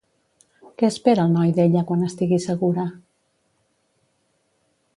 [0.81, 2.87] Què espera el noi d'ella quan estigui segura?